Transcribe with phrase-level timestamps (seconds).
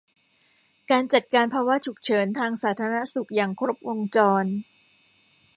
[0.91, 4.45] การจัดการภาวะฉุกเฉินทางสาธารณสุขอย่างครบวงจร